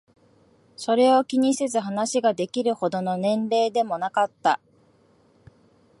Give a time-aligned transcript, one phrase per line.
[0.77, 4.59] それを気にせず話ができるほどの年齢でもなかった。